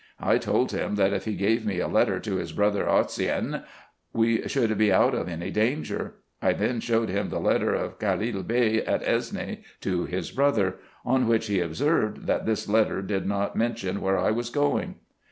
[0.19, 3.61] I told him, that if he gave me a letter to his brother Osseyn,
[4.11, 6.15] we should be out of any danger.
[6.41, 11.27] I then showed him the letter of Callil Bey at Esne to his brother: on
[11.27, 14.95] which he observed, that this letter did not mention where I was going.